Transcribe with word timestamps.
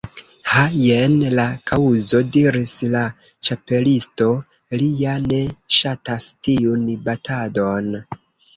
"Ha, 0.51 0.61
jen 0.83 1.17
la 1.39 1.43
kaŭzo," 1.71 2.21
diris 2.37 2.73
la 2.95 3.03
Ĉapelisto. 3.51 4.31
"Li 4.81 4.89
ja 5.05 5.15
ne 5.29 5.45
ŝatas 5.81 6.29
tiun 6.49 6.91
batadon. 7.09 7.97